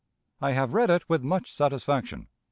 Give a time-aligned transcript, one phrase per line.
[0.41, 2.25] I have read it with much satisfaction.